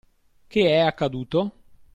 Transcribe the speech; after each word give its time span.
Che 0.47 0.65
è 0.67 0.79
accaduto? 0.79 1.51